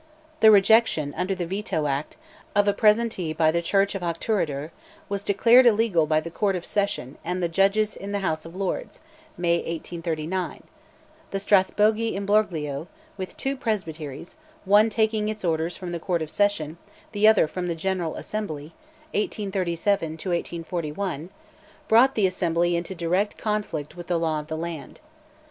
[0.39, 2.17] The rejection, under the Veto Act,
[2.55, 4.71] of a presentee by the church of Auchterarder,
[5.09, 8.55] was declared illegal by the Court of Session and the judges in the House of
[8.55, 8.99] Lords
[9.37, 10.63] (May 1839);
[11.29, 16.79] the Strathbogie imbroglio, "with two Presbyteries, one taking its orders from the Court of Session,
[17.11, 18.73] the other from the General Assembly"
[19.13, 21.29] (1837 1841),
[21.87, 24.99] brought the Assembly into direct conflict with the law of the land.